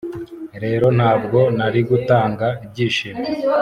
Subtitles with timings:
[0.63, 3.23] rero ntabwo narigutanga ibyishimo